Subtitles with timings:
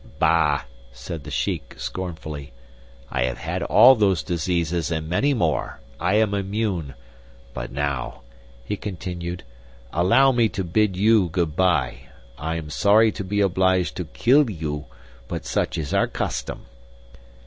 [0.17, 2.53] "Bah!" said the Shiek, scornfully;
[3.11, 5.79] "I have had all those diseases and many more.
[5.99, 6.95] I am immune.
[7.53, 8.21] But now,"
[8.65, 9.43] he continued,
[9.93, 12.07] "allow me to bid you good bye.
[12.35, 14.87] I am sorry to be obliged to kill you,
[15.27, 16.65] but such is our custom."